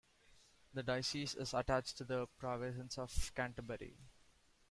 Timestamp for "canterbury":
3.35-3.99